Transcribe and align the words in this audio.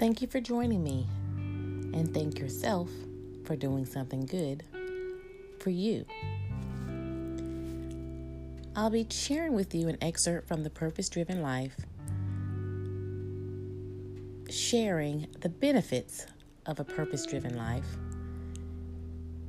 Thank 0.00 0.22
you 0.22 0.28
for 0.28 0.40
joining 0.40 0.82
me, 0.82 1.06
and 1.92 2.14
thank 2.14 2.38
yourself 2.38 2.88
for 3.44 3.54
doing 3.54 3.84
something 3.84 4.24
good 4.24 4.64
for 5.58 5.68
you. 5.68 6.06
I'll 8.74 8.88
be 8.88 9.06
sharing 9.10 9.52
with 9.52 9.74
you 9.74 9.88
an 9.88 9.98
excerpt 10.00 10.48
from 10.48 10.62
The 10.62 10.70
Purpose 10.70 11.10
Driven 11.10 11.42
Life, 11.42 11.76
sharing 14.48 15.26
the 15.40 15.50
benefits 15.50 16.26
of 16.64 16.80
a 16.80 16.84
purpose 16.84 17.26
driven 17.26 17.58
life, 17.58 17.98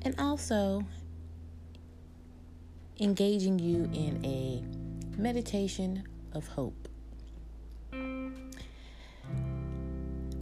and 0.01 0.13
also 0.19 0.83
engaging 2.99 3.57
you 3.57 3.89
in 3.93 4.19
a 4.25 4.61
meditation 5.17 6.03
of 6.33 6.45
hope. 6.45 6.89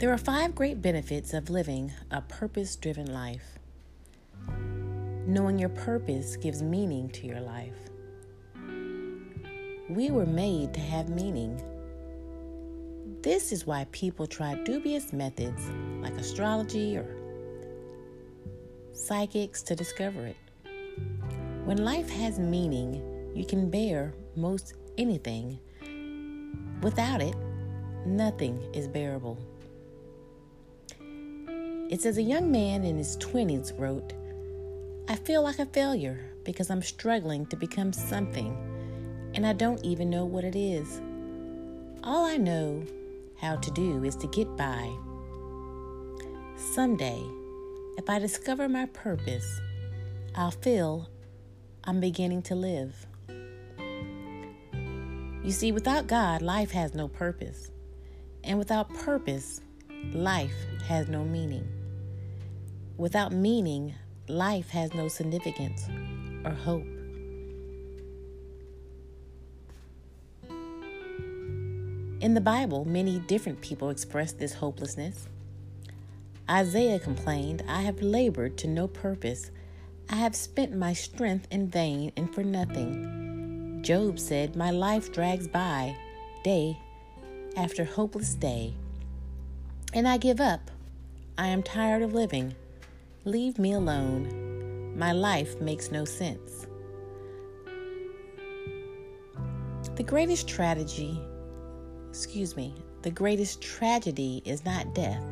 There 0.00 0.10
are 0.10 0.16
five 0.16 0.54
great 0.54 0.80
benefits 0.80 1.34
of 1.34 1.50
living 1.50 1.92
a 2.10 2.22
purpose 2.22 2.74
driven 2.74 3.12
life. 3.12 3.58
Knowing 5.26 5.58
your 5.58 5.68
purpose 5.68 6.36
gives 6.36 6.62
meaning 6.62 7.10
to 7.10 7.26
your 7.26 7.40
life. 7.40 7.76
We 9.90 10.10
were 10.10 10.24
made 10.24 10.72
to 10.72 10.80
have 10.80 11.10
meaning. 11.10 11.60
This 13.20 13.52
is 13.52 13.66
why 13.66 13.88
people 13.92 14.26
try 14.26 14.54
dubious 14.64 15.12
methods 15.12 15.68
like 16.00 16.14
astrology 16.14 16.96
or 16.96 17.14
psychics 18.94 19.62
to 19.64 19.76
discover 19.76 20.28
it. 20.28 20.36
When 21.66 21.84
life 21.84 22.08
has 22.08 22.38
meaning, 22.38 23.32
you 23.34 23.44
can 23.44 23.68
bear 23.68 24.14
most 24.34 24.72
anything. 24.96 25.58
Without 26.82 27.20
it, 27.20 27.36
nothing 28.06 28.66
is 28.72 28.88
bearable. 28.88 29.49
It 31.90 32.00
says 32.00 32.18
a 32.18 32.22
young 32.22 32.52
man 32.52 32.84
in 32.84 32.96
his 32.96 33.16
20s 33.16 33.76
wrote, 33.76 34.12
I 35.08 35.16
feel 35.16 35.42
like 35.42 35.58
a 35.58 35.66
failure 35.66 36.20
because 36.44 36.70
I'm 36.70 36.82
struggling 36.82 37.46
to 37.46 37.56
become 37.56 37.92
something 37.92 38.56
and 39.34 39.44
I 39.44 39.54
don't 39.54 39.84
even 39.84 40.08
know 40.08 40.24
what 40.24 40.44
it 40.44 40.54
is. 40.54 41.00
All 42.04 42.24
I 42.24 42.36
know 42.36 42.84
how 43.40 43.56
to 43.56 43.70
do 43.72 44.04
is 44.04 44.14
to 44.16 44.28
get 44.28 44.56
by. 44.56 44.88
Someday, 46.54 47.20
if 47.98 48.08
I 48.08 48.20
discover 48.20 48.68
my 48.68 48.86
purpose, 48.86 49.60
I'll 50.36 50.52
feel 50.52 51.08
I'm 51.82 51.98
beginning 51.98 52.42
to 52.42 52.54
live. 52.54 53.04
You 55.42 55.50
see, 55.50 55.72
without 55.72 56.06
God, 56.06 56.40
life 56.40 56.70
has 56.70 56.94
no 56.94 57.08
purpose. 57.08 57.72
And 58.44 58.60
without 58.60 58.94
purpose, 58.94 59.60
life 60.12 60.54
has 60.86 61.08
no 61.08 61.24
meaning. 61.24 61.66
Without 63.00 63.32
meaning, 63.32 63.94
life 64.28 64.68
has 64.68 64.92
no 64.92 65.08
significance 65.08 65.88
or 66.44 66.50
hope. 66.50 66.84
In 72.20 72.34
the 72.34 72.42
Bible, 72.42 72.84
many 72.84 73.20
different 73.20 73.62
people 73.62 73.88
express 73.88 74.32
this 74.32 74.52
hopelessness. 74.52 75.28
Isaiah 76.50 76.98
complained, 76.98 77.64
I 77.66 77.80
have 77.80 78.02
labored 78.02 78.58
to 78.58 78.68
no 78.68 78.86
purpose. 78.86 79.50
I 80.10 80.16
have 80.16 80.36
spent 80.36 80.76
my 80.76 80.92
strength 80.92 81.48
in 81.50 81.68
vain 81.68 82.12
and 82.18 82.34
for 82.34 82.44
nothing. 82.44 83.80
Job 83.82 84.18
said, 84.18 84.56
My 84.56 84.70
life 84.70 85.10
drags 85.10 85.48
by 85.48 85.96
day 86.44 86.78
after 87.56 87.86
hopeless 87.86 88.34
day, 88.34 88.74
and 89.94 90.06
I 90.06 90.18
give 90.18 90.38
up. 90.38 90.70
I 91.38 91.46
am 91.46 91.62
tired 91.62 92.02
of 92.02 92.12
living. 92.12 92.56
Leave 93.24 93.58
me 93.58 93.72
alone. 93.72 94.96
My 94.96 95.12
life 95.12 95.60
makes 95.60 95.90
no 95.90 96.04
sense. 96.04 96.66
The 99.96 100.02
greatest 100.02 100.48
tragedy 100.48 101.20
excuse 102.10 102.56
me, 102.56 102.74
the 103.02 103.10
greatest 103.10 103.62
tragedy 103.62 104.42
is 104.44 104.64
not 104.64 104.94
death, 104.94 105.24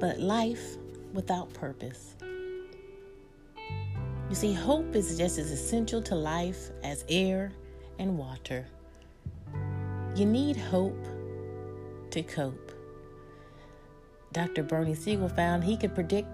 but 0.00 0.18
life 0.18 0.76
without 1.12 1.52
purpose. 1.52 2.16
You 3.56 4.34
see, 4.34 4.54
hope 4.54 4.96
is 4.96 5.18
just 5.18 5.38
as 5.38 5.50
essential 5.50 6.00
to 6.02 6.14
life 6.14 6.70
as 6.82 7.04
air 7.10 7.52
and 7.98 8.16
water. 8.16 8.66
You 10.16 10.24
need 10.24 10.56
hope 10.56 11.06
to 12.10 12.22
cope. 12.22 12.72
Dr. 14.32 14.62
Bernie 14.62 14.94
Siegel 14.94 15.28
found 15.28 15.62
he 15.62 15.76
could 15.76 15.94
predict 15.94 16.28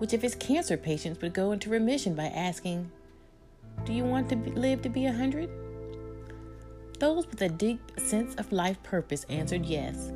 which 0.00 0.14
of 0.14 0.22
his 0.22 0.34
cancer 0.34 0.78
patients 0.78 1.20
would 1.20 1.34
go 1.34 1.52
into 1.52 1.68
remission 1.68 2.14
by 2.14 2.24
asking, 2.24 2.90
Do 3.84 3.92
you 3.92 4.02
want 4.02 4.30
to 4.30 4.36
live 4.36 4.80
to 4.80 4.88
be 4.88 5.04
a 5.04 5.10
100? 5.10 5.50
Those 6.98 7.26
with 7.26 7.42
a 7.42 7.50
deep 7.50 7.82
sense 7.98 8.34
of 8.36 8.50
life 8.50 8.82
purpose 8.82 9.26
answered 9.28 9.66
yes, 9.66 10.10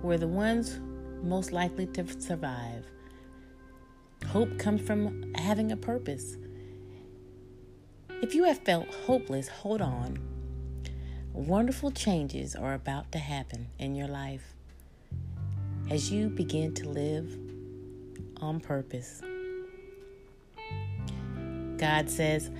were 0.00 0.16
the 0.16 0.26
ones 0.26 0.80
most 1.22 1.52
likely 1.52 1.84
to 1.88 2.06
survive. 2.18 2.86
Hope 4.28 4.58
comes 4.58 4.80
from 4.80 5.34
having 5.34 5.72
a 5.72 5.76
purpose. 5.76 6.38
If 8.22 8.34
you 8.34 8.44
have 8.44 8.64
felt 8.64 8.88
hopeless, 9.04 9.48
hold 9.48 9.82
on. 9.82 10.18
Wonderful 11.34 11.90
changes 11.90 12.56
are 12.56 12.72
about 12.72 13.12
to 13.12 13.18
happen 13.18 13.68
in 13.78 13.94
your 13.94 14.08
life 14.08 14.54
as 15.90 16.10
you 16.10 16.30
begin 16.30 16.72
to 16.76 16.88
live 16.88 17.47
on 18.40 18.60
purpose. 18.60 19.22
God 21.76 22.10
says, 22.10 22.50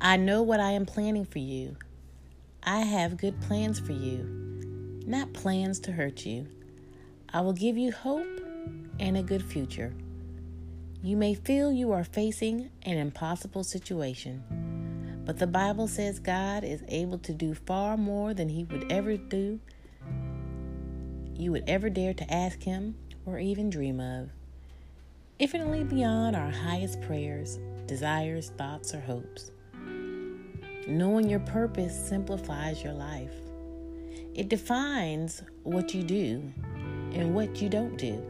I 0.00 0.16
know 0.16 0.42
what 0.42 0.60
I 0.60 0.72
am 0.72 0.86
planning 0.86 1.24
for 1.24 1.38
you. 1.38 1.76
I 2.62 2.80
have 2.80 3.16
good 3.16 3.40
plans 3.40 3.80
for 3.80 3.92
you, 3.92 5.02
not 5.06 5.32
plans 5.32 5.80
to 5.80 5.92
hurt 5.92 6.26
you. 6.26 6.46
I 7.32 7.40
will 7.40 7.52
give 7.52 7.76
you 7.76 7.92
hope 7.92 8.26
and 8.98 9.16
a 9.16 9.22
good 9.22 9.42
future. 9.42 9.94
You 11.02 11.16
may 11.16 11.34
feel 11.34 11.70
you 11.70 11.92
are 11.92 12.04
facing 12.04 12.70
an 12.82 12.98
impossible 12.98 13.62
situation, 13.62 14.42
but 15.24 15.38
the 15.38 15.46
Bible 15.46 15.86
says 15.86 16.18
God 16.18 16.64
is 16.64 16.82
able 16.88 17.18
to 17.18 17.32
do 17.32 17.54
far 17.54 17.96
more 17.96 18.34
than 18.34 18.48
He 18.48 18.64
would 18.64 18.90
ever 18.90 19.16
do, 19.16 19.60
you 21.34 21.52
would 21.52 21.64
ever 21.68 21.88
dare 21.88 22.14
to 22.14 22.32
ask 22.32 22.62
Him 22.62 22.96
or 23.24 23.38
even 23.38 23.70
dream 23.70 24.00
of, 24.00 24.30
infinitely 25.38 25.84
beyond 25.84 26.34
our 26.34 26.50
highest 26.50 27.00
prayers, 27.02 27.60
desires, 27.86 28.50
thoughts, 28.58 28.92
or 28.92 29.00
hopes. 29.00 29.52
Knowing 30.88 31.30
your 31.30 31.40
purpose 31.40 31.94
simplifies 32.08 32.82
your 32.82 32.92
life. 32.92 33.32
It 34.34 34.48
defines 34.48 35.42
what 35.62 35.94
you 35.94 36.02
do 36.02 36.52
and 37.12 37.34
what 37.34 37.62
you 37.62 37.68
don't 37.68 37.96
do. 37.96 38.20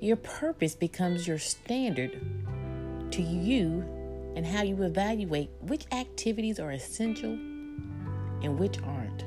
Your 0.00 0.16
purpose 0.16 0.74
becomes 0.74 1.26
your 1.26 1.38
standard 1.38 2.20
to 3.10 3.22
you 3.22 3.84
and 4.36 4.46
how 4.46 4.62
you 4.62 4.82
evaluate 4.82 5.50
which 5.60 5.84
activities 5.92 6.58
are 6.58 6.70
essential 6.70 7.32
and 7.32 8.58
which 8.58 8.78
aren't. 8.82 9.24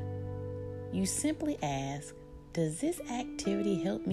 You 0.91 1.05
simply 1.05 1.57
ask, 1.61 2.16
Does 2.53 2.79
this 2.79 2.99
activity 3.11 3.84
help 3.84 4.06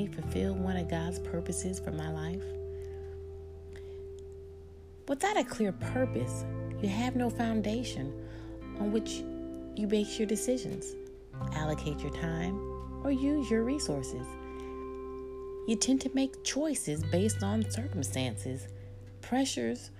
God's 0.84 1.18
purposes 1.18 1.80
for 1.80 1.90
my 1.90 2.10
life? 2.10 2.42
Without 5.08 5.36
a 5.36 5.44
clear 5.44 5.72
purpose, 5.72 6.44
you 6.80 6.88
have 6.88 7.14
no 7.14 7.28
foundation 7.28 8.12
on 8.80 8.90
which 8.92 9.22
you 9.76 9.86
base 9.86 10.18
your 10.18 10.26
decisions, 10.26 10.94
allocate 11.52 12.00
your 12.00 12.12
time, 12.12 12.58
or 13.04 13.10
use 13.10 13.50
your 13.50 13.64
resources. 13.64 14.26
You 15.66 15.76
tend 15.76 16.00
to 16.02 16.10
make 16.14 16.44
choices 16.44 17.02
based 17.04 17.42
on 17.42 17.70
circumstances, 17.70 18.68
pressures, 19.20 19.90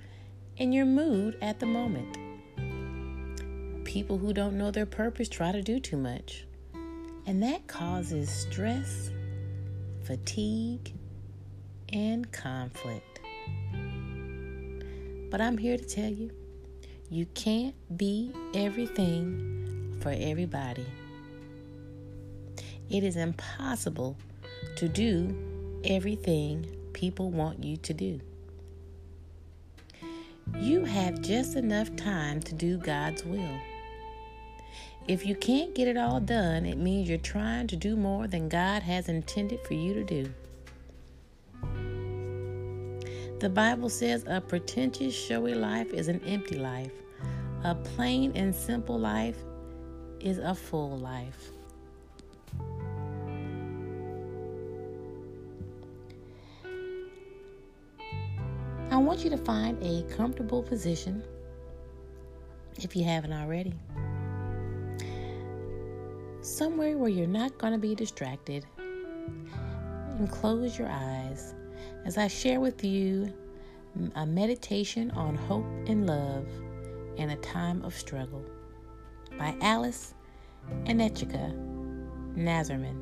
and 0.58 0.74
your 0.74 0.86
mood 0.86 1.36
at 1.42 1.60
the 1.60 1.66
moment. 1.66 2.16
People 3.84 4.18
who 4.18 4.32
don't 4.32 4.56
know 4.56 4.70
their 4.70 4.86
purpose 4.86 5.28
try 5.28 5.52
to 5.52 5.62
do 5.62 5.80
too 5.80 5.96
much, 5.96 6.46
and 7.26 7.42
that 7.42 7.66
causes 7.66 8.28
stress, 8.30 9.10
fatigue, 10.04 10.92
and 11.92 12.30
conflict. 12.32 13.20
But 15.30 15.40
I'm 15.40 15.58
here 15.58 15.76
to 15.76 15.84
tell 15.84 16.10
you 16.10 16.30
you 17.10 17.26
can't 17.34 17.74
be 17.96 18.32
everything 18.54 19.98
for 20.00 20.14
everybody. 20.16 20.86
It 22.90 23.02
is 23.02 23.16
impossible 23.16 24.16
to 24.76 24.88
do 24.88 25.80
everything 25.84 26.66
people 26.92 27.30
want 27.30 27.64
you 27.64 27.76
to 27.78 27.94
do. 27.94 28.20
You 30.58 30.84
have 30.84 31.20
just 31.22 31.56
enough 31.56 31.94
time 31.96 32.40
to 32.42 32.54
do 32.54 32.78
God's 32.78 33.24
will. 33.24 33.58
If 35.06 35.26
you 35.26 35.34
can't 35.34 35.74
get 35.74 35.86
it 35.86 35.98
all 35.98 36.18
done, 36.18 36.64
it 36.64 36.78
means 36.78 37.10
you're 37.10 37.18
trying 37.18 37.66
to 37.66 37.76
do 37.76 37.94
more 37.94 38.26
than 38.26 38.48
God 38.48 38.82
has 38.82 39.10
intended 39.10 39.60
for 39.66 39.74
you 39.74 39.92
to 39.92 40.02
do. 40.02 40.32
The 43.40 43.50
Bible 43.50 43.90
says 43.90 44.24
a 44.26 44.40
pretentious, 44.40 45.14
showy 45.14 45.54
life 45.54 45.92
is 45.92 46.08
an 46.08 46.22
empty 46.24 46.56
life. 46.56 46.92
A 47.64 47.74
plain 47.74 48.32
and 48.34 48.54
simple 48.54 48.98
life 48.98 49.36
is 50.20 50.38
a 50.38 50.54
full 50.54 50.96
life. 50.96 51.50
I 58.90 58.96
want 58.96 59.22
you 59.22 59.28
to 59.28 59.36
find 59.36 59.76
a 59.82 60.02
comfortable 60.14 60.62
position 60.62 61.22
if 62.78 62.96
you 62.96 63.04
haven't 63.04 63.34
already. 63.34 63.74
Somewhere 66.44 66.98
where 66.98 67.08
you're 67.08 67.26
not 67.26 67.56
going 67.56 67.72
to 67.72 67.78
be 67.78 67.94
distracted. 67.94 68.66
And 68.76 70.30
close 70.30 70.78
your 70.78 70.90
eyes 70.90 71.54
as 72.04 72.18
I 72.18 72.28
share 72.28 72.60
with 72.60 72.84
you 72.84 73.32
a 74.14 74.26
meditation 74.26 75.10
on 75.12 75.36
hope 75.36 75.64
and 75.86 76.06
love 76.06 76.46
in 77.16 77.30
a 77.30 77.36
time 77.36 77.82
of 77.82 77.94
struggle 77.94 78.44
by 79.38 79.56
Alice 79.62 80.12
Anechika 80.84 81.54
Nazarman. 82.36 83.00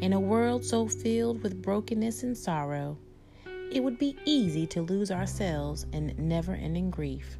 In 0.00 0.12
a 0.12 0.20
world 0.20 0.64
so 0.64 0.86
filled 0.86 1.42
with 1.42 1.60
brokenness 1.60 2.22
and 2.22 2.38
sorrow, 2.38 2.96
it 3.72 3.82
would 3.82 3.98
be 3.98 4.16
easy 4.24 4.68
to 4.68 4.82
lose 4.82 5.10
ourselves 5.10 5.84
in 5.92 6.14
never 6.16 6.52
ending 6.52 6.92
grief, 6.92 7.38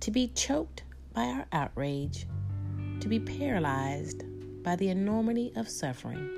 to 0.00 0.10
be 0.10 0.26
choked 0.34 0.82
by 1.12 1.24
our 1.24 1.46
outrage, 1.52 2.26
to 3.00 3.08
be 3.08 3.18
paralyzed 3.18 4.24
by 4.62 4.76
the 4.76 4.88
enormity 4.88 5.52
of 5.56 5.68
suffering, 5.68 6.28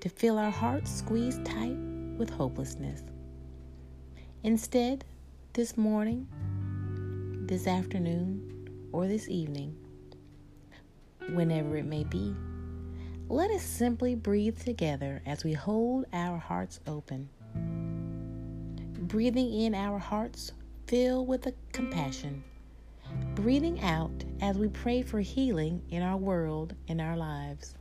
to 0.00 0.08
feel 0.08 0.38
our 0.38 0.50
hearts 0.50 0.90
squeezed 0.90 1.44
tight 1.44 1.76
with 2.16 2.30
hopelessness. 2.30 3.02
Instead, 4.42 5.04
this 5.52 5.76
morning, 5.76 6.26
this 7.46 7.66
afternoon, 7.66 8.88
or 8.92 9.06
this 9.06 9.28
evening, 9.28 9.76
whenever 11.34 11.76
it 11.76 11.86
may 11.86 12.04
be, 12.04 12.34
let 13.28 13.50
us 13.50 13.62
simply 13.62 14.14
breathe 14.14 14.58
together 14.58 15.22
as 15.24 15.44
we 15.44 15.52
hold 15.52 16.04
our 16.12 16.38
hearts 16.38 16.80
open. 16.86 17.28
Breathing 19.08 19.52
in 19.52 19.74
our 19.74 19.98
hearts 19.98 20.52
filled 20.86 21.28
with 21.28 21.46
compassion. 21.72 22.44
Breathing 23.34 23.80
out 23.80 24.24
as 24.42 24.58
we 24.58 24.68
pray 24.68 25.00
for 25.00 25.18
healing 25.20 25.82
in 25.88 26.02
our 26.02 26.18
world 26.18 26.74
and 26.88 27.00
our 27.00 27.16
lives. 27.16 27.74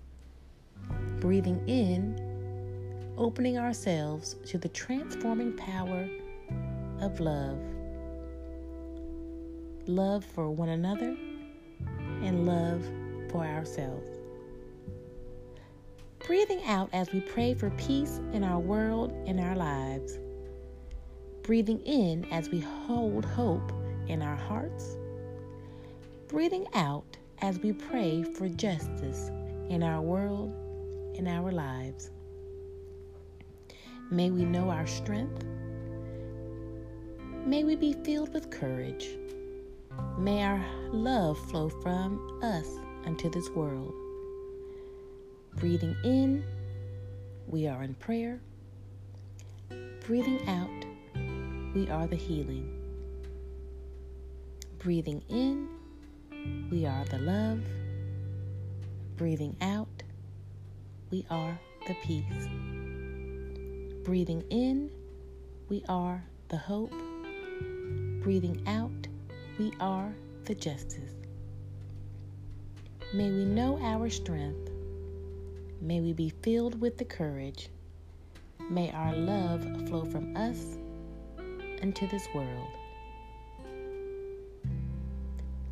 Breathing 1.20 1.62
in, 1.68 3.14
opening 3.18 3.58
ourselves 3.58 4.38
to 4.46 4.58
the 4.58 4.70
transforming 4.70 5.58
power 5.58 6.10
of 7.02 7.20
love. 7.20 7.60
Love 9.88 10.24
for 10.24 10.50
one 10.50 10.70
another 10.70 11.18
and 12.24 12.46
love 12.46 12.86
for 13.30 13.44
ourselves. 13.44 14.10
Breathing 16.26 16.64
out 16.64 16.90
as 16.94 17.12
we 17.12 17.20
pray 17.20 17.54
for 17.56 17.72
peace 17.72 18.22
in 18.32 18.46
our 18.46 18.60
world 18.60 19.12
and 19.28 19.38
our 19.40 19.58
lives. 19.58 20.18
Breathing 21.44 21.82
in 21.82 22.24
as 22.32 22.50
we 22.50 22.62
hold 22.62 23.26
hope 23.26 23.74
in 24.08 24.22
our 24.22 24.38
hearts. 24.38 24.96
Breathing 26.32 26.66
out 26.74 27.18
as 27.40 27.60
we 27.60 27.74
pray 27.74 28.24
for 28.24 28.48
justice 28.48 29.30
in 29.68 29.84
our 29.84 30.00
world 30.00 30.56
and 31.18 31.28
our 31.28 31.52
lives. 31.52 32.10
May 34.10 34.32
we 34.32 34.46
know 34.46 34.70
our 34.70 34.88
strength. 34.88 35.44
May 37.46 37.66
we 37.66 37.76
be 37.76 37.92
filled 38.06 38.34
with 38.34 38.50
courage. 38.50 39.10
May 40.18 40.42
our 40.42 40.66
love 40.94 41.38
flow 41.50 41.68
from 41.68 42.40
us 42.42 42.80
unto 43.06 43.30
this 43.30 43.50
world. 43.50 43.94
Breathing 45.58 45.98
in, 46.06 46.46
we 47.46 47.68
are 47.68 47.84
in 47.84 47.94
prayer. 47.96 48.40
Breathing 50.08 50.48
out, 50.48 50.86
we 51.76 51.90
are 51.90 52.08
the 52.08 52.16
healing. 52.16 52.80
Breathing 54.80 55.22
in, 55.28 55.68
we 56.72 56.86
are 56.86 57.06
the 57.06 57.20
love. 57.20 57.62
Breathing 59.18 59.56
out, 59.62 60.04
we 61.10 61.26
are 61.30 61.60
the 61.88 61.96
peace. 62.04 62.48
Breathing 64.04 64.44
in, 64.50 64.90
we 65.70 65.84
are 65.88 66.24
the 66.50 66.58
hope. 66.58 66.94
Breathing 68.22 68.64
out, 68.68 69.08
we 69.60 69.74
are 69.80 70.14
the 70.46 70.56
justice. 70.56 71.14
May 73.14 73.30
we 73.30 73.46
know 73.46 73.80
our 73.82 74.10
strength 74.10 74.72
May 75.82 76.00
we 76.00 76.14
be 76.14 76.30
filled 76.30 76.80
with 76.80 77.00
the 77.00 77.06
courage. 77.06 77.70
May 78.70 78.92
our 78.92 79.16
love 79.16 79.64
flow 79.88 80.06
from 80.06 80.38
us 80.38 80.78
into 81.82 82.06
this 82.06 82.28
world. 82.36 82.70